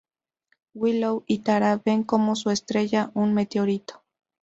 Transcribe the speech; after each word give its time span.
Willow 0.73 1.23
y 1.27 1.43
Tara 1.43 1.77
ven 1.77 2.01
cómo 2.03 2.35
se 2.35 2.51
estrella 2.51 3.11
un 3.13 3.35
meteorito. 3.35 4.01